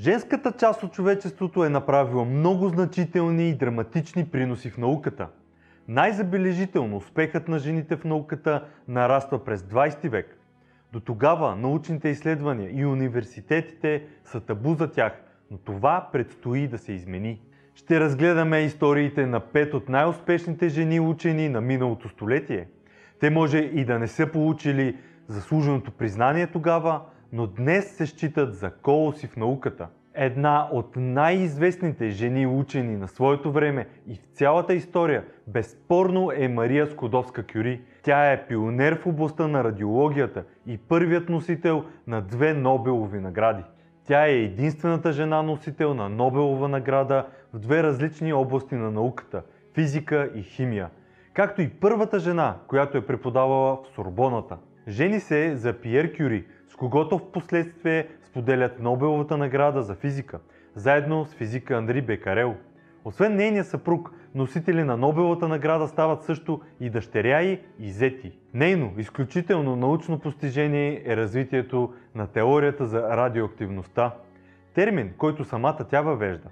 Женската 0.00 0.52
част 0.52 0.82
от 0.82 0.92
човечеството 0.92 1.64
е 1.64 1.68
направила 1.68 2.24
много 2.24 2.68
значителни 2.68 3.48
и 3.48 3.54
драматични 3.54 4.26
приноси 4.26 4.70
в 4.70 4.78
науката. 4.78 5.28
Най-забележително 5.88 6.96
успехът 6.96 7.48
на 7.48 7.58
жените 7.58 7.96
в 7.96 8.04
науката 8.04 8.64
нараства 8.88 9.44
през 9.44 9.62
20 9.62 10.08
век. 10.08 10.38
До 10.92 11.00
тогава 11.00 11.56
научните 11.56 12.08
изследвания 12.08 12.70
и 12.72 12.86
университетите 12.86 14.04
са 14.24 14.40
табу 14.40 14.74
за 14.74 14.90
тях, 14.90 15.22
но 15.50 15.58
това 15.58 16.08
предстои 16.12 16.68
да 16.68 16.78
се 16.78 16.92
измени. 16.92 17.40
Ще 17.74 18.00
разгледаме 18.00 18.60
историите 18.60 19.26
на 19.26 19.40
пет 19.40 19.74
от 19.74 19.88
най-успешните 19.88 20.68
жени 20.68 21.00
учени 21.00 21.48
на 21.48 21.60
миналото 21.60 22.08
столетие. 22.08 22.68
Те 23.18 23.30
може 23.30 23.58
и 23.58 23.84
да 23.84 23.98
не 23.98 24.08
са 24.08 24.26
получили 24.26 24.96
заслуженото 25.28 25.90
признание 25.90 26.46
тогава, 26.46 27.00
но 27.32 27.46
днес 27.46 27.96
се 27.96 28.06
считат 28.06 28.54
за 28.54 28.70
колоси 28.70 29.26
в 29.26 29.36
науката. 29.36 29.88
Една 30.14 30.68
от 30.72 30.96
най-известните 30.96 32.10
жени 32.10 32.46
учени 32.46 32.96
на 32.96 33.08
своето 33.08 33.52
време 33.52 33.86
и 34.06 34.14
в 34.14 34.24
цялата 34.34 34.74
история 34.74 35.24
безспорно 35.46 36.30
е 36.34 36.48
Мария 36.48 36.86
Скодовска-Кюри. 36.86 37.80
Тя 38.02 38.32
е 38.32 38.46
пионер 38.46 39.00
в 39.02 39.06
областта 39.06 39.48
на 39.48 39.64
радиологията 39.64 40.44
и 40.66 40.78
първият 40.78 41.28
носител 41.28 41.84
на 42.06 42.22
две 42.22 42.54
Нобелови 42.54 43.18
награди. 43.18 43.62
Тя 44.04 44.26
е 44.26 44.32
единствената 44.32 45.12
жена 45.12 45.42
носител 45.42 45.94
на 45.94 46.08
Нобелова 46.08 46.68
награда 46.68 47.26
в 47.52 47.58
две 47.58 47.82
различни 47.82 48.32
области 48.32 48.74
на 48.74 48.90
науката– 48.90 49.42
физика 49.74 50.30
и 50.34 50.42
химия, 50.42 50.90
както 51.34 51.62
и 51.62 51.68
първата 51.68 52.18
жена, 52.18 52.56
която 52.68 52.98
е 52.98 53.06
преподавала 53.06 53.76
в 53.76 53.94
Сорбоната. 53.94 54.56
Жени 54.88 55.20
се 55.20 55.56
за 55.56 55.72
Пиер 55.72 56.16
Кюри, 56.16 56.44
с 56.70 56.76
когото 56.76 57.18
в 57.18 57.32
последствие 57.32 58.08
споделят 58.22 58.80
Нобеловата 58.80 59.36
награда 59.36 59.82
за 59.82 59.94
физика, 59.94 60.38
заедно 60.74 61.24
с 61.24 61.34
физика 61.34 61.74
Анри 61.74 62.02
Бекарел. 62.02 62.54
Освен 63.04 63.36
нейния 63.36 63.64
съпруг, 63.64 64.12
носители 64.34 64.84
на 64.84 64.96
Нобеловата 64.96 65.48
награда 65.48 65.88
стават 65.88 66.22
също 66.22 66.60
и 66.80 66.90
дъщеря 66.90 67.40
й 67.40 67.60
и 67.78 67.90
зети. 67.90 68.38
Нейно 68.54 68.92
изключително 68.98 69.76
научно 69.76 70.18
постижение 70.18 71.02
е 71.06 71.16
развитието 71.16 71.94
на 72.14 72.26
теорията 72.26 72.86
за 72.86 73.02
радиоактивността, 73.02 74.14
термин, 74.74 75.12
който 75.18 75.44
самата 75.44 75.86
тя 75.90 76.00
въвежда. 76.00 76.48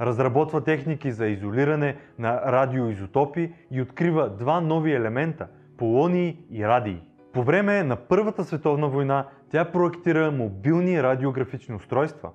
Разработва 0.00 0.64
техники 0.64 1.12
за 1.12 1.26
изолиране 1.26 1.96
на 2.18 2.52
радиоизотопи 2.52 3.52
и 3.70 3.82
открива 3.82 4.28
два 4.28 4.60
нови 4.60 4.92
елемента– 4.92 5.46
полонии 5.78 6.38
и 6.50 6.66
радии. 6.66 7.00
По 7.32 7.42
време 7.42 7.82
на 7.82 7.96
Първата 7.96 8.44
световна 8.44 8.88
война 8.88 9.26
тя 9.50 9.64
проектира 9.64 10.30
мобилни 10.30 11.02
радиографични 11.02 11.74
устройства, 11.74 12.30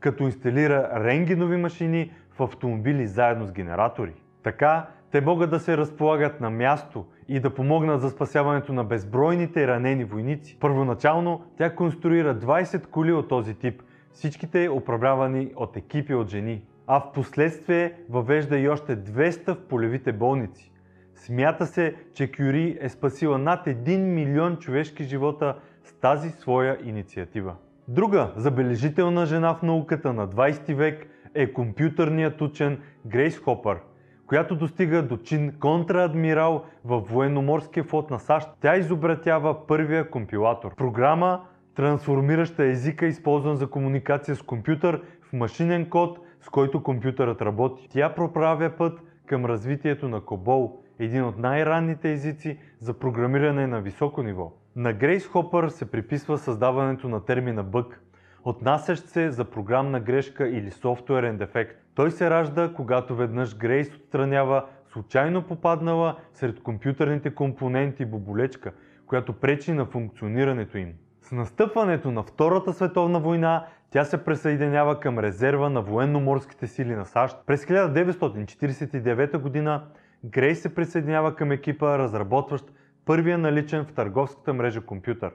като 0.00 0.22
инсталира 0.22 0.90
рентгенови 0.94 1.56
машини 1.56 2.12
в 2.38 2.42
автомобили 2.42 3.06
заедно 3.06 3.46
с 3.46 3.52
генератори. 3.52 4.14
Така 4.42 4.86
те 5.10 5.20
могат 5.20 5.50
да 5.50 5.60
се 5.60 5.76
разполагат 5.76 6.40
на 6.40 6.50
място 6.50 7.06
и 7.28 7.40
да 7.40 7.54
помогнат 7.54 8.00
за 8.00 8.10
спасяването 8.10 8.72
на 8.72 8.84
безбройните 8.84 9.66
ранени 9.66 10.04
войници. 10.04 10.56
Първоначално 10.60 11.44
тя 11.58 11.74
конструира 11.74 12.38
20 12.38 12.86
коли 12.86 13.12
от 13.12 13.28
този 13.28 13.54
тип, 13.54 13.82
всичките 14.12 14.70
управлявани 14.70 15.52
от 15.56 15.76
екипи 15.76 16.14
от 16.14 16.28
жени. 16.28 16.62
А 16.86 17.00
в 17.00 17.12
последствие 17.12 17.92
въвежда 18.10 18.58
и 18.58 18.68
още 18.68 18.96
200 18.96 19.54
в 19.54 19.68
полевите 19.68 20.12
болници. 20.12 20.72
Смята 21.14 21.66
се, 21.66 21.94
че 22.14 22.32
Кюри 22.32 22.78
е 22.80 22.88
спасила 22.88 23.38
над 23.38 23.66
1 23.66 23.96
милион 23.96 24.56
човешки 24.56 25.04
живота 25.04 25.54
с 25.88 25.92
тази 25.92 26.30
своя 26.30 26.78
инициатива. 26.84 27.54
Друга 27.88 28.32
забележителна 28.36 29.26
жена 29.26 29.54
в 29.54 29.62
науката 29.62 30.12
на 30.12 30.28
20 30.28 30.74
век 30.74 31.06
е 31.34 31.52
компютърният 31.52 32.40
учен 32.40 32.80
Грейс 33.06 33.38
Хопър, 33.38 33.78
която 34.26 34.56
достига 34.56 35.02
до 35.02 35.16
чин 35.16 35.52
контраадмирал 35.60 36.64
в 36.84 37.00
военноморския 37.00 37.84
флот 37.84 38.10
на 38.10 38.18
САЩ. 38.18 38.48
Тя 38.60 38.76
изобретява 38.76 39.66
първия 39.66 40.10
компилатор. 40.10 40.74
Програма, 40.76 41.40
трансформираща 41.74 42.64
езика, 42.64 43.06
използван 43.06 43.56
за 43.56 43.70
комуникация 43.70 44.36
с 44.36 44.42
компютър 44.42 45.02
в 45.22 45.32
машинен 45.32 45.90
код, 45.90 46.18
с 46.40 46.48
който 46.48 46.82
компютърът 46.82 47.42
работи. 47.42 47.88
Тя 47.90 48.14
проправя 48.14 48.70
път 48.70 49.00
към 49.26 49.44
развитието 49.44 50.08
на 50.08 50.20
Кобол, 50.20 50.78
един 50.98 51.24
от 51.24 51.38
най-ранните 51.38 52.12
езици 52.12 52.58
за 52.80 52.94
програмиране 52.94 53.66
на 53.66 53.80
високо 53.80 54.22
ниво. 54.22 54.52
На 54.78 54.92
Грейс 54.92 55.26
Хопър 55.26 55.68
се 55.68 55.90
приписва 55.90 56.38
създаването 56.38 57.08
на 57.08 57.24
термина 57.24 57.62
бък, 57.62 58.00
отнасящ 58.44 59.08
се 59.08 59.30
за 59.30 59.44
програмна 59.44 60.00
грешка 60.00 60.48
или 60.48 60.70
софтуерен 60.70 61.36
дефект. 61.36 61.76
Той 61.94 62.10
се 62.10 62.30
ражда, 62.30 62.72
когато 62.76 63.16
веднъж 63.16 63.56
Грейс 63.56 63.94
отстранява 63.94 64.64
случайно 64.92 65.42
попаднала 65.42 66.16
сред 66.32 66.62
компютърните 66.62 67.34
компоненти 67.34 68.04
боболечка, 68.04 68.72
която 69.06 69.32
пречи 69.32 69.72
на 69.72 69.86
функционирането 69.86 70.78
им. 70.78 70.92
С 71.22 71.32
настъпването 71.32 72.10
на 72.10 72.22
Втората 72.22 72.72
световна 72.72 73.20
война 73.20 73.66
тя 73.90 74.04
се 74.04 74.24
присъединява 74.24 75.00
към 75.00 75.18
резерва 75.18 75.70
на 75.70 75.82
военно-морските 75.82 76.66
сили 76.66 76.94
на 76.94 77.06
САЩ. 77.06 77.36
През 77.46 77.64
1949 77.64 79.64
г. 79.64 79.82
Грейс 80.24 80.62
се 80.62 80.74
присъединява 80.74 81.36
към 81.36 81.52
екипа, 81.52 81.98
разработващ 81.98 82.64
първия 83.08 83.38
наличен 83.38 83.84
в 83.84 83.92
търговската 83.92 84.54
мрежа 84.54 84.80
компютър. 84.80 85.30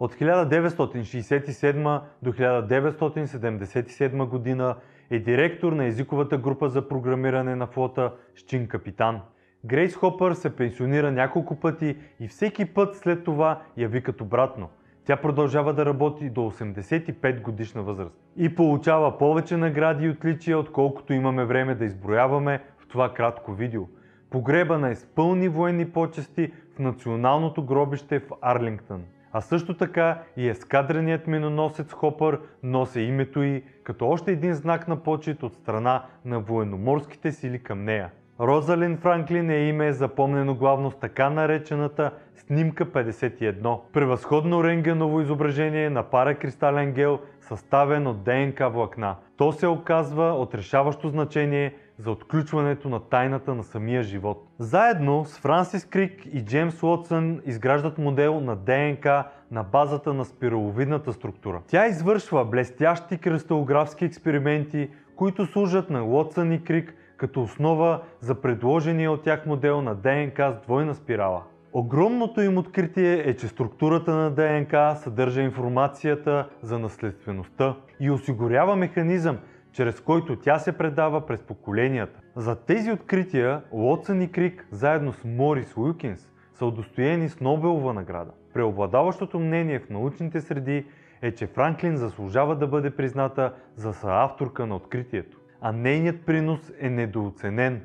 От 0.00 0.14
1967 0.14 2.00
до 2.22 2.32
1977 2.32 4.28
година 4.28 4.76
е 5.10 5.18
директор 5.18 5.72
на 5.72 5.84
езиковата 5.84 6.38
група 6.38 6.68
за 6.68 6.88
програмиране 6.88 7.56
на 7.56 7.66
флота 7.66 8.12
Щин 8.34 8.68
Капитан. 8.68 9.20
Грейс 9.64 9.96
Хопър 9.96 10.34
се 10.34 10.56
пенсионира 10.56 11.12
няколко 11.12 11.60
пъти 11.60 11.96
и 12.20 12.28
всеки 12.28 12.64
път 12.64 12.96
след 12.96 13.24
това 13.24 13.62
я 13.76 13.88
викат 13.88 14.20
обратно. 14.20 14.68
Тя 15.04 15.16
продължава 15.16 15.72
да 15.74 15.86
работи 15.86 16.30
до 16.30 16.40
85 16.40 17.40
годишна 17.40 17.82
възраст 17.82 18.14
и 18.36 18.54
получава 18.54 19.18
повече 19.18 19.56
награди 19.56 20.04
и 20.04 20.10
отличия, 20.10 20.58
отколкото 20.58 21.12
имаме 21.12 21.44
време 21.44 21.74
да 21.74 21.84
изброяваме 21.84 22.60
в 22.78 22.88
това 22.88 23.14
кратко 23.14 23.52
видео. 23.52 23.82
Погребана 24.30 24.90
е 24.90 24.94
с 24.94 25.06
пълни 25.06 25.48
военни 25.48 25.90
почести 25.90 26.52
в 26.76 26.78
националното 26.78 27.62
гробище 27.62 28.18
в 28.18 28.30
Арлингтън. 28.40 29.02
А 29.32 29.40
също 29.40 29.74
така 29.74 30.22
и 30.36 30.48
ескадреният 30.48 31.26
миноносец 31.26 31.92
Хопър 31.92 32.40
носи 32.62 33.00
името 33.00 33.42
й 33.42 33.62
като 33.82 34.08
още 34.08 34.32
един 34.32 34.54
знак 34.54 34.88
на 34.88 34.96
почет 35.02 35.42
от 35.42 35.54
страна 35.54 36.02
на 36.24 36.40
военноморските 36.40 37.32
сили 37.32 37.58
към 37.58 37.84
нея. 37.84 38.10
Розалин 38.40 38.96
Франклин 38.96 39.50
е 39.50 39.56
име 39.56 39.92
запомнено 39.92 40.54
главно 40.54 40.90
с 40.90 40.96
така 40.96 41.30
наречената 41.30 42.10
снимка 42.36 42.86
51. 42.86 43.78
Превъзходно 43.92 44.64
рентгеново 44.64 45.20
изображение 45.20 45.90
на 45.90 46.02
паракристален 46.02 46.92
гел, 46.92 47.18
съставен 47.40 48.06
от 48.06 48.22
ДНК 48.24 48.68
влакна. 48.68 49.16
То 49.36 49.52
се 49.52 49.66
оказва 49.66 50.24
от 50.24 50.54
решаващо 50.54 51.08
значение 51.08 51.74
за 51.98 52.10
отключването 52.10 52.88
на 52.88 53.00
тайната 53.00 53.54
на 53.54 53.64
самия 53.64 54.02
живот. 54.02 54.48
Заедно 54.58 55.24
с 55.24 55.38
Франсис 55.38 55.84
Крик 55.84 56.26
и 56.32 56.44
Джеймс 56.44 56.82
Уотсън 56.82 57.40
изграждат 57.46 57.98
модел 57.98 58.40
на 58.40 58.56
ДНК 58.56 59.24
на 59.50 59.62
базата 59.62 60.14
на 60.14 60.24
спираловидната 60.24 61.12
структура. 61.12 61.62
Тя 61.66 61.86
извършва 61.86 62.44
блестящи 62.44 63.18
кристалографски 63.18 64.04
експерименти, 64.04 64.88
които 65.16 65.46
служат 65.46 65.90
на 65.90 66.04
Уотсън 66.04 66.52
и 66.52 66.64
Крик 66.64 66.94
като 67.16 67.42
основа 67.42 68.00
за 68.20 68.34
предложения 68.34 69.12
от 69.12 69.22
тях 69.22 69.46
модел 69.46 69.82
на 69.82 69.94
ДНК 69.94 70.52
с 70.52 70.64
двойна 70.64 70.94
спирала. 70.94 71.42
Огромното 71.72 72.40
им 72.40 72.58
откритие 72.58 73.22
е, 73.28 73.36
че 73.36 73.48
структурата 73.48 74.14
на 74.14 74.30
ДНК 74.30 74.96
съдържа 74.96 75.42
информацията 75.42 76.48
за 76.62 76.78
наследствеността 76.78 77.76
и 78.00 78.10
осигурява 78.10 78.76
механизъм, 78.76 79.38
чрез 79.76 80.00
който 80.00 80.36
тя 80.36 80.58
се 80.58 80.72
предава 80.72 81.26
през 81.26 81.42
поколенията. 81.42 82.20
За 82.36 82.56
тези 82.56 82.92
открития 82.92 83.62
Уотсън 83.70 84.22
и 84.22 84.32
Крик 84.32 84.66
заедно 84.70 85.12
с 85.12 85.24
Морис 85.24 85.76
Уилкинс 85.76 86.30
са 86.54 86.66
удостоени 86.66 87.28
с 87.28 87.40
Нобелова 87.40 87.92
награда. 87.92 88.30
Преобладаващото 88.54 89.38
мнение 89.38 89.78
в 89.78 89.90
научните 89.90 90.40
среди 90.40 90.86
е, 91.22 91.32
че 91.32 91.46
Франклин 91.46 91.96
заслужава 91.96 92.56
да 92.56 92.66
бъде 92.66 92.90
призната 92.90 93.54
за 93.74 93.92
съавторка 93.92 94.66
на 94.66 94.76
откритието, 94.76 95.38
а 95.60 95.72
нейният 95.72 96.26
принос 96.26 96.72
е 96.80 96.90
недооценен 96.90 97.80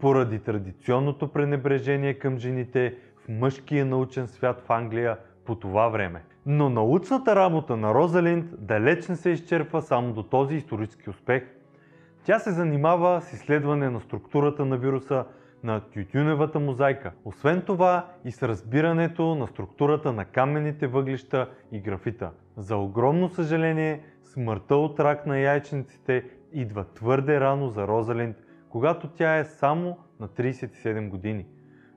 поради 0.00 0.38
традиционното 0.38 1.28
пренебрежение 1.28 2.14
към 2.14 2.38
жените 2.38 2.94
в 3.16 3.28
мъжкия 3.28 3.86
научен 3.86 4.26
свят 4.26 4.62
в 4.66 4.70
Англия 4.70 5.16
по 5.46 5.54
това 5.54 5.88
време. 5.88 6.24
Но 6.46 6.70
научната 6.70 7.36
работа 7.36 7.76
на 7.76 7.94
Розалинд 7.94 8.46
далеч 8.58 9.08
не 9.08 9.16
се 9.16 9.30
изчерпва 9.30 9.82
само 9.82 10.12
до 10.12 10.22
този 10.22 10.56
исторически 10.56 11.10
успех. 11.10 11.44
Тя 12.24 12.38
се 12.38 12.50
занимава 12.50 13.20
с 13.20 13.32
изследване 13.32 13.90
на 13.90 14.00
структурата 14.00 14.64
на 14.64 14.76
вируса 14.76 15.24
на 15.64 15.80
тютюневата 15.80 16.60
мозайка. 16.60 17.12
Освен 17.24 17.62
това 17.62 18.06
и 18.24 18.32
с 18.32 18.42
разбирането 18.42 19.34
на 19.34 19.46
структурата 19.46 20.12
на 20.12 20.24
каменните 20.24 20.86
въглища 20.86 21.50
и 21.72 21.80
графита. 21.80 22.30
За 22.56 22.76
огромно 22.76 23.28
съжаление, 23.28 24.02
Смъртта 24.22 24.76
от 24.76 25.00
рак 25.00 25.26
на 25.26 25.38
яйчниците 25.38 26.24
идва 26.52 26.84
твърде 26.84 27.40
рано 27.40 27.68
за 27.68 27.88
Розалинд, 27.88 28.36
когато 28.68 29.08
тя 29.08 29.36
е 29.36 29.44
само 29.44 29.98
на 30.20 30.28
37 30.28 31.08
години. 31.08 31.46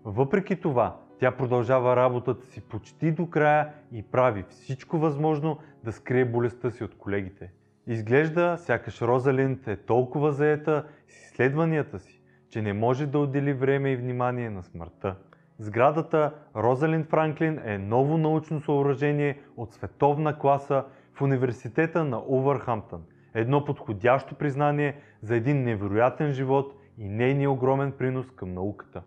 Въпреки 0.05 0.55
това, 0.55 0.97
тя 1.19 1.31
продължава 1.31 1.95
работата 1.95 2.45
си 2.45 2.61
почти 2.61 3.11
до 3.11 3.29
края 3.29 3.69
и 3.91 4.03
прави 4.03 4.45
всичко 4.49 4.97
възможно 4.97 5.57
да 5.83 5.91
скрие 5.91 6.25
болестта 6.25 6.71
си 6.71 6.83
от 6.83 6.97
колегите. 6.97 7.51
Изглежда, 7.87 8.57
сякаш 8.59 9.01
Розалинд 9.01 9.67
е 9.67 9.75
толкова 9.75 10.31
заета 10.31 10.85
с 11.07 11.21
изследванията 11.21 11.99
си, 11.99 12.21
че 12.49 12.61
не 12.61 12.73
може 12.73 13.05
да 13.05 13.19
отдели 13.19 13.53
време 13.53 13.91
и 13.91 13.95
внимание 13.95 14.49
на 14.49 14.63
смъртта. 14.63 15.15
Сградата 15.59 16.33
Розалинд 16.55 17.09
Франклин 17.09 17.59
е 17.63 17.77
ново 17.77 18.17
научно 18.17 18.61
съоръжение 18.61 19.39
от 19.57 19.73
световна 19.73 20.39
класа 20.39 20.85
в 21.13 21.21
университета 21.21 22.03
на 22.03 22.21
Увърхамптън. 22.27 23.03
Едно 23.33 23.65
подходящо 23.65 24.35
признание 24.35 24.95
за 25.21 25.35
един 25.35 25.63
невероятен 25.63 26.31
живот 26.31 26.73
и 26.97 27.09
нейния 27.09 27.51
огромен 27.51 27.91
принос 27.91 28.31
към 28.31 28.53
науката. 28.53 29.01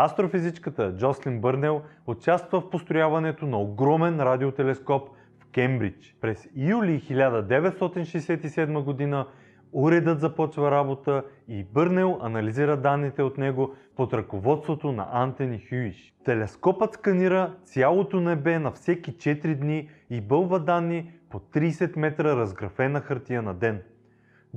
Астрофизичката 0.00 0.96
Джослин 0.96 1.40
Бърнел 1.40 1.82
участва 2.06 2.60
в 2.60 2.70
построяването 2.70 3.46
на 3.46 3.58
огромен 3.60 4.20
радиотелескоп 4.20 5.08
в 5.40 5.46
Кембридж. 5.52 6.16
През 6.20 6.48
юли 6.56 7.00
1967 7.00 8.82
година 8.82 9.26
уредът 9.72 10.20
започва 10.20 10.70
работа 10.70 11.24
и 11.48 11.64
Бърнел 11.64 12.18
анализира 12.22 12.76
данните 12.76 13.22
от 13.22 13.38
него 13.38 13.74
под 13.96 14.14
ръководството 14.14 14.92
на 14.92 15.08
Антони 15.12 15.66
Хюиш. 15.68 16.14
Телескопът 16.24 16.94
сканира 16.94 17.54
цялото 17.64 18.20
небе 18.20 18.58
на 18.58 18.70
всеки 18.70 19.12
4 19.12 19.54
дни 19.54 19.90
и 20.10 20.20
бълва 20.20 20.60
данни 20.60 21.12
по 21.30 21.38
30 21.38 21.98
метра 21.98 22.36
разграфена 22.36 23.00
хартия 23.00 23.42
на 23.42 23.54
ден. 23.54 23.82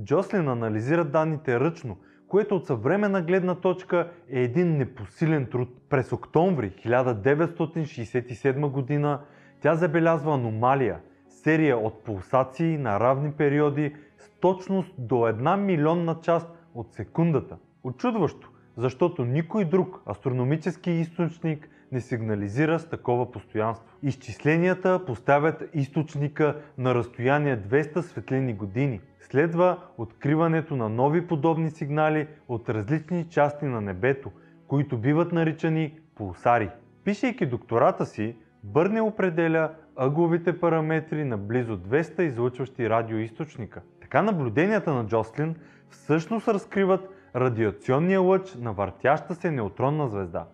Джослин 0.04 0.48
анализира 0.48 1.04
данните 1.04 1.60
ръчно, 1.60 1.96
което 2.32 2.56
от 2.56 2.66
съвременна 2.66 3.22
гледна 3.22 3.54
точка 3.54 4.10
е 4.30 4.40
един 4.40 4.76
непосилен 4.76 5.46
труд. 5.46 5.68
През 5.88 6.12
октомври 6.12 6.70
1967 6.70 8.70
година 8.70 9.20
тя 9.60 9.74
забелязва 9.74 10.34
аномалия, 10.34 11.00
серия 11.28 11.78
от 11.78 12.04
пулсации 12.04 12.78
на 12.78 13.00
равни 13.00 13.32
периоди 13.32 13.94
с 14.18 14.40
точност 14.40 14.94
до 14.98 15.26
една 15.26 15.56
милионна 15.56 16.16
част 16.22 16.48
от 16.74 16.92
секундата. 16.92 17.56
Очудващо, 17.84 18.50
защото 18.76 19.24
никой 19.24 19.64
друг 19.64 20.02
астрономически 20.10 20.90
източник 20.90 21.68
не 21.92 22.00
сигнализира 22.00 22.78
с 22.78 22.88
такова 22.88 23.30
постоянство. 23.30 23.96
Изчисленията 24.02 25.04
поставят 25.06 25.64
източника 25.74 26.56
на 26.78 26.94
разстояние 26.94 27.56
200 27.56 28.00
светлини 28.00 28.54
години. 28.54 29.00
Следва 29.22 29.78
откриването 29.98 30.76
на 30.76 30.88
нови 30.88 31.26
подобни 31.26 31.70
сигнали 31.70 32.28
от 32.48 32.68
различни 32.68 33.28
части 33.28 33.64
на 33.64 33.80
небето, 33.80 34.30
които 34.68 34.98
биват 34.98 35.32
наричани 35.32 35.98
пулсари. 36.14 36.70
Пишейки 37.04 37.46
доктората 37.46 38.06
си, 38.06 38.36
Бърне 38.64 39.00
определя 39.00 39.70
ъгловите 39.96 40.60
параметри 40.60 41.24
на 41.24 41.38
близо 41.38 41.76
200 41.76 42.22
излъчващи 42.22 42.90
радиоисточника. 42.90 43.82
Така 44.00 44.22
наблюденията 44.22 44.94
на 44.94 45.06
Джослин 45.06 45.54
всъщност 45.88 46.48
разкриват 46.48 47.08
радиационния 47.36 48.20
лъч 48.20 48.54
на 48.54 48.72
въртяща 48.72 49.34
се 49.34 49.50
неутронна 49.50 50.08
звезда 50.08 50.46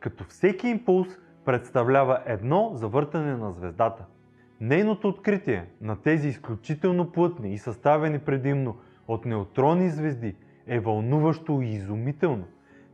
като 0.00 0.24
всеки 0.24 0.68
импулс 0.68 1.08
представлява 1.44 2.20
едно 2.26 2.70
завъртане 2.74 3.36
на 3.36 3.52
звездата. 3.52 4.04
Нейното 4.60 5.08
откритие 5.08 5.66
на 5.80 6.02
тези 6.02 6.28
изключително 6.28 7.12
плътни 7.12 7.54
и 7.54 7.58
съставени 7.58 8.18
предимно 8.18 8.76
от 9.08 9.24
неутрони 9.24 9.90
звезди 9.90 10.36
е 10.66 10.80
вълнуващо 10.80 11.60
и 11.62 11.68
изумително. 11.68 12.44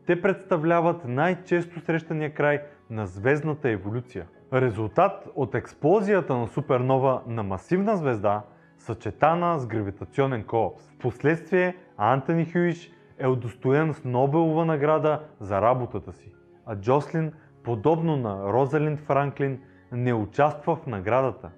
Те 0.06 0.22
представляват 0.22 1.04
най-често 1.04 1.80
срещания 1.80 2.34
край 2.34 2.62
на 2.90 3.06
звездната 3.06 3.70
еволюция. 3.70 4.26
Резултат 4.52 5.28
от 5.34 5.54
експлозията 5.54 6.36
на 6.36 6.46
супернова 6.48 7.22
на 7.26 7.42
масивна 7.42 7.96
звезда, 7.96 8.42
съчетана 8.78 9.58
с 9.58 9.66
гравитационен 9.66 10.44
колапс. 10.44 10.90
Впоследствие 10.90 11.76
Антони 11.96 12.52
Хюиш 12.52 12.92
е 13.18 13.26
удостоен 13.26 13.94
с 13.94 14.04
Нобелова 14.04 14.64
награда 14.64 15.20
за 15.40 15.62
работата 15.62 16.12
си 16.12 16.32
а 16.66 16.76
Джослин, 16.76 17.32
подобно 17.62 18.16
на 18.16 18.52
Розалинд 18.52 19.00
Франклин, 19.00 19.60
не 19.96 20.14
участва 20.14 20.76
в 20.76 20.86
наградата. 20.86 21.50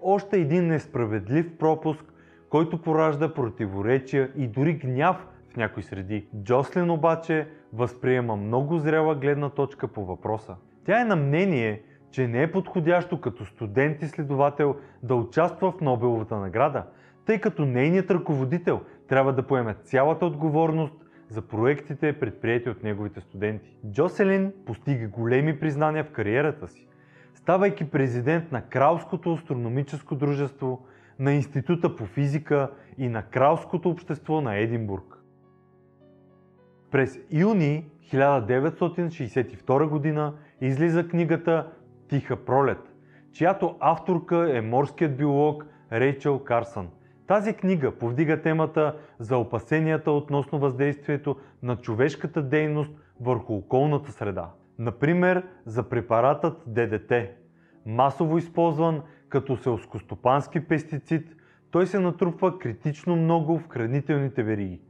Още 0.00 0.40
един 0.40 0.66
несправедлив 0.66 1.58
пропуск, 1.58 2.04
който 2.48 2.82
поражда 2.82 3.34
противоречия 3.34 4.30
и 4.36 4.46
дори 4.46 4.74
гняв 4.74 5.26
в 5.52 5.56
някои 5.56 5.82
среди. 5.82 6.26
Джослин 6.42 6.90
обаче 6.90 7.48
възприема 7.72 8.36
много 8.36 8.78
зрела 8.78 9.14
гледна 9.14 9.48
точка 9.48 9.88
по 9.88 10.04
въпроса. 10.04 10.56
Тя 10.84 11.00
е 11.00 11.04
на 11.04 11.16
мнение, 11.16 11.82
че 12.10 12.28
не 12.28 12.42
е 12.42 12.52
подходящо 12.52 13.20
като 13.20 13.44
студент 13.44 14.02
и 14.02 14.06
следовател 14.06 14.76
да 15.02 15.14
участва 15.14 15.72
в 15.72 15.80
Нобеловата 15.80 16.36
награда, 16.36 16.84
тъй 17.26 17.40
като 17.40 17.64
нейният 17.64 18.10
ръководител 18.10 18.80
трябва 19.08 19.32
да 19.32 19.42
поеме 19.42 19.74
цялата 19.84 20.26
отговорност 20.26 20.94
за 21.28 21.42
проектите, 21.42 22.12
предприяти 22.20 22.70
от 22.70 22.82
неговите 22.82 23.20
студенти. 23.20 23.76
Джоселин 23.90 24.52
постига 24.66 25.08
големи 25.08 25.60
признания 25.60 26.04
в 26.04 26.10
кариерата 26.10 26.68
си, 26.68 26.88
ставайки 27.42 27.90
президент 27.90 28.52
на 28.52 28.62
Кралското 28.62 29.32
астрономическо 29.32 30.14
дружество, 30.14 30.86
на 31.18 31.32
Института 31.32 31.96
по 31.96 32.06
физика 32.06 32.70
и 32.98 33.08
на 33.08 33.22
Кралското 33.22 33.90
общество 33.90 34.40
на 34.40 34.56
Единбург. 34.56 35.18
През 36.90 37.18
юни 37.30 37.84
1962 38.12 40.14
г. 40.14 40.32
излиза 40.60 41.08
книгата 41.08 41.66
Тиха 42.08 42.44
пролет, 42.44 42.94
чиято 43.32 43.76
авторка 43.80 44.56
е 44.56 44.60
морският 44.60 45.16
биолог 45.16 45.66
Рейчел 45.92 46.38
Карсън– 46.38 46.88
тази 47.26 47.54
книга 47.54 47.98
повдига 47.98 48.42
темата 48.42 48.96
за 49.18 49.36
опасенията 49.36 50.10
относно 50.10 50.58
въздействието 50.58 51.36
на 51.62 51.76
човешката 51.76 52.42
дейност 52.42 52.92
върху 53.20 53.54
околната 53.54 54.12
среда. 54.12 54.50
Например, 54.82 55.46
за 55.66 55.82
препаратът 55.82 56.62
ДДТ. 56.66 57.12
Масово 57.86 58.38
използван 58.38 59.02
като 59.28 59.56
селскостопански 59.56 60.60
пестицид, 60.60 61.36
той 61.70 61.86
се 61.86 61.98
натрупва 61.98 62.58
критично 62.58 63.16
много 63.16 63.58
в 63.58 63.68
хранителните 63.68 64.42
вериги, 64.42 64.80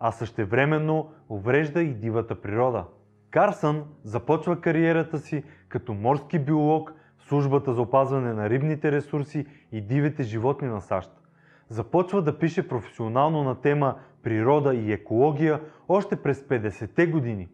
а 0.00 0.12
същевременно 0.12 1.12
уврежда 1.28 1.82
и 1.82 1.94
дивата 1.94 2.40
природа. 2.40 2.84
Карсън 3.30 3.84
започва 4.04 4.60
кариерата 4.60 5.18
си 5.18 5.44
като 5.68 5.94
морски 5.94 6.38
биолог 6.38 6.94
в 7.18 7.24
службата 7.24 7.74
за 7.74 7.82
опазване 7.82 8.32
на 8.32 8.50
рибните 8.50 8.92
ресурси 8.92 9.46
и 9.72 9.80
дивите 9.80 10.22
животни 10.22 10.68
на 10.68 10.80
САЩ 10.80 11.10
започва 11.68 12.22
да 12.22 12.38
пише 12.38 12.68
професионално 12.68 13.44
на 13.44 13.60
тема 13.60 13.94
природа 14.22 14.74
и 14.74 14.92
екология 14.92 15.60
още 15.88 16.16
през 16.16 16.40
50-те 16.40 17.06
години. 17.06 17.48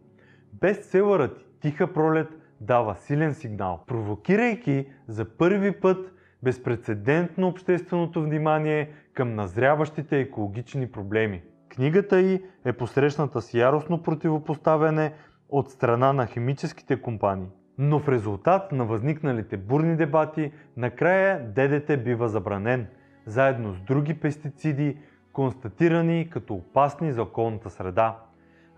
Бестселърът 0.53 1.46
Тиха 1.61 1.93
пролет 1.93 2.29
дава 2.61 2.95
силен 2.95 3.35
сигнал, 3.35 3.85
провокирайки 3.87 4.87
за 5.09 5.25
първи 5.25 5.73
път 5.73 6.13
безпредседентно 6.43 7.49
общественото 7.49 8.23
внимание 8.23 8.91
към 9.15 9.35
назряващите 9.35 10.21
екологични 10.21 10.91
проблеми. 10.91 11.43
Книгата 11.69 12.21
й 12.21 12.43
е 12.65 12.73
посрещната 12.73 13.43
с 13.43 13.55
яростно 13.55 14.03
противопоставяне 14.03 15.13
от 15.49 15.71
страна 15.71 16.13
на 16.13 16.27
химическите 16.27 17.03
компании. 17.03 17.49
Но 17.79 17.99
в 17.99 18.09
резултат 18.09 18.73
на 18.73 18.85
възникналите 18.85 19.57
бурни 19.57 19.97
дебати, 19.97 20.53
накрая 20.77 21.53
ДДТ 21.53 22.05
бива 22.05 22.29
забранен– 22.29 22.87
заедно 23.27 23.75
с 23.75 23.81
други 23.81 24.15
пестициди, 24.15 24.99
констатирани 25.33 26.31
като 26.31 26.55
опасни 26.55 27.13
за 27.13 27.23
околната 27.23 27.71
среда. 27.71 28.19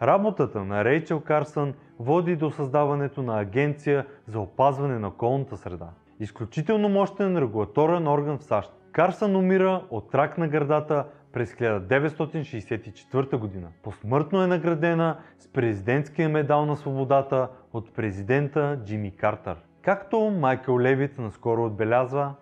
Работата 0.02 0.64
на 0.64 0.84
Рейчел 0.84 1.20
Карсън 1.20 1.74
води 1.98 2.36
до 2.36 2.50
създаването 2.50 3.22
на 3.22 3.40
Агенция 3.40 4.06
за 4.26 4.40
опазване 4.40 4.98
на 4.98 5.08
околната 5.08 5.56
среда. 5.56 5.88
Изключително 6.20 6.88
мощен 6.88 7.38
регулаторен 7.38 8.08
орган 8.08 8.38
в 8.38 8.44
САЩ. 8.44 8.72
Карсън 8.92 9.36
умира 9.36 9.82
от 9.90 10.14
рак 10.14 10.38
на 10.38 10.48
гърдата 10.48 11.04
през 11.32 11.54
1964 11.54 13.36
година. 13.36 13.68
Посмъртно 13.82 14.42
е 14.42 14.46
наградена 14.46 15.16
с 15.38 15.48
президентския 15.48 16.28
медал 16.28 16.66
на 16.66 16.76
свободата 16.76 17.48
от 17.72 17.94
президента 17.94 18.80
Джимми 18.84 19.16
Картер. 19.16 19.56
Както 19.82 20.20
Майкъл 20.20 20.80
Левит 20.80 21.18
наскоро 21.18 21.64
отбелязва, 21.64 22.34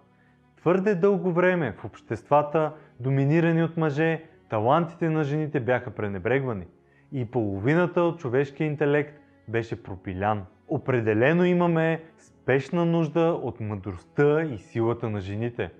Твърде 0.57 0.95
дълго 0.95 1.33
време 1.33 1.73
в 1.73 1.85
обществата, 1.85 2.73
доминирани 3.01 3.63
от 3.63 3.77
мъже, 3.77 4.23
талантите 4.49 5.11
на 5.11 5.25
жените 5.25 5.61
бяха 5.61 5.91
пренебрегвани 5.91 6.67
и 7.13 7.25
половината 7.25 8.03
от 8.03 8.19
човешкия 8.19 8.67
интелект 8.67 9.21
беше 9.49 9.83
пропилян. 9.83 10.45
Определено 10.69 11.45
имаме 11.45 12.03
спешна 12.19 12.85
нужда 12.85 13.21
от 13.43 13.61
мъдростта 13.61 14.43
и 14.43 14.59
силата 14.59 15.11
на 15.11 15.21
жените. 15.21 15.71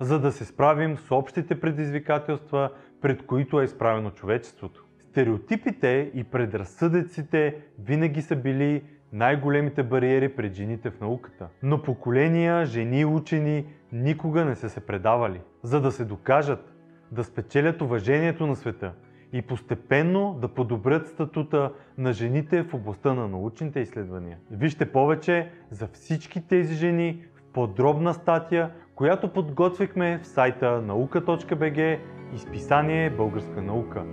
за 0.00 0.20
да 0.20 0.32
се 0.32 0.44
справим 0.44 0.98
с 0.98 1.10
общите 1.10 1.60
предизвикателства, 1.60 2.70
пред 3.00 3.26
които 3.26 3.60
е 3.60 3.64
изправено 3.64 4.10
човечеството. 4.10 4.84
Стереотипите 4.98 6.10
и 6.14 6.24
предразсъдъците 6.24 7.56
винаги 7.78 8.22
са 8.22 8.36
били 8.36 8.82
най-големите 9.12 9.82
бариери 9.82 10.36
пред 10.36 10.54
жените 10.54 10.90
в 10.90 11.00
науката. 11.00 11.48
Но 11.62 11.82
поколения 11.82 12.66
жени 12.66 13.00
и 13.00 13.04
учени 13.04 13.66
никога 13.92 14.44
не 14.44 14.54
са 14.54 14.68
се 14.68 14.80
предавали, 14.80 15.40
за 15.62 15.80
да 15.80 15.92
се 15.92 16.04
докажат, 16.04 16.74
да 17.12 17.24
спечелят 17.24 17.82
уважението 17.82 18.46
на 18.46 18.56
света 18.56 18.92
и 19.34 19.42
постепенно 19.42 20.38
да 20.40 20.48
подобрят 20.48 21.08
статута 21.08 21.72
на 21.98 22.12
жените 22.12 22.62
в 22.62 22.74
областта 22.74 23.14
на 23.14 23.28
научните 23.28 23.80
изследвания. 23.80 24.38
Вижте 24.50 24.92
повече 24.92 25.50
за 25.70 25.88
всички 25.92 26.46
тези 26.46 26.74
жени 26.74 27.24
в 27.36 27.42
подробна 27.52 28.14
статия, 28.14 28.70
която 28.94 29.28
подготвихме 29.28 30.18
в 30.22 30.26
сайта 30.26 30.66
nauka.bg 30.66 31.98
и 32.34 32.38
списание 32.38 33.10
Българска 33.10 33.62
наука. 33.62 34.04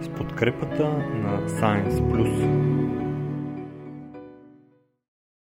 С 0.00 0.08
подкрепата 0.08 0.88
на 1.14 1.48
Science 1.48 1.90
Plus. 1.90 2.85